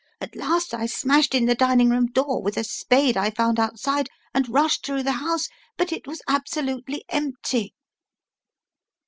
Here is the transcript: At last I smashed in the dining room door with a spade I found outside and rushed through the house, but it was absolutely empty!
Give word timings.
At 0.19 0.35
last 0.35 0.73
I 0.73 0.87
smashed 0.87 1.35
in 1.35 1.45
the 1.45 1.53
dining 1.53 1.91
room 1.91 2.07
door 2.07 2.41
with 2.41 2.57
a 2.57 2.63
spade 2.63 3.15
I 3.15 3.29
found 3.29 3.59
outside 3.59 4.09
and 4.33 4.49
rushed 4.49 4.83
through 4.83 5.03
the 5.03 5.11
house, 5.21 5.47
but 5.77 5.93
it 5.93 6.07
was 6.07 6.23
absolutely 6.27 7.05
empty! 7.09 7.75